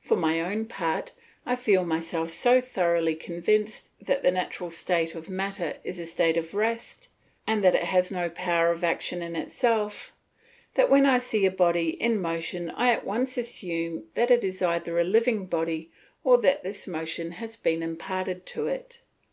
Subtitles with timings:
[0.00, 1.12] For my own part,
[1.46, 6.36] I feel myself so thoroughly convinced that the natural state of matter is a state
[6.36, 7.08] of rest,
[7.46, 10.12] and that it has no power of action in itself,
[10.74, 14.60] that when I see a body in motion I at once assume that it is
[14.60, 15.92] either a living body
[16.24, 18.98] or that this motion has been imparted to it.